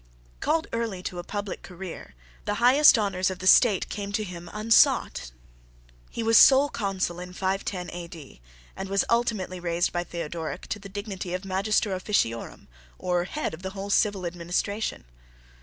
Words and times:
Called 0.39 0.65
early 0.73 1.03
to 1.03 1.19
a 1.19 1.23
public 1.23 1.61
career, 1.61 2.15
the 2.45 2.55
highest 2.55 2.97
honours 2.97 3.29
of 3.29 3.37
the 3.37 3.45
State 3.45 3.87
came 3.87 4.11
to 4.13 4.23
him 4.23 4.49
unsought. 4.51 5.29
He 6.09 6.23
was 6.23 6.39
sole 6.39 6.69
Consul 6.69 7.19
in 7.19 7.33
510 7.33 7.91
A.D., 7.95 8.41
and 8.75 8.89
was 8.89 9.05
ultimately 9.11 9.59
raised 9.59 9.93
by 9.93 10.03
Theodoric 10.03 10.65
to 10.69 10.79
the 10.79 10.89
dignity 10.89 11.35
of 11.35 11.45
Magister 11.45 11.93
Officiorum, 11.93 12.67
or 12.97 13.25
head 13.25 13.53
of 13.53 13.61
the 13.61 13.69
whole 13.77 13.91
civil 13.91 14.25
administration. 14.25 15.03